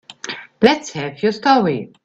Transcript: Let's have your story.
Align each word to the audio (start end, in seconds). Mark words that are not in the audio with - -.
Let's 0.63 0.91
have 0.93 1.21
your 1.21 1.31
story. 1.31 1.93